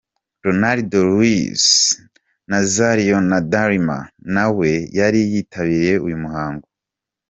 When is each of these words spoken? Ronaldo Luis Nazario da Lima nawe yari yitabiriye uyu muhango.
Ronaldo 0.45 0.97
Luis 1.09 1.63
Nazario 2.51 3.15
da 3.51 3.61
Lima 3.71 3.99
nawe 4.35 4.71
yari 4.99 5.19
yitabiriye 5.31 5.95
uyu 6.05 6.17
muhango. 6.23 6.67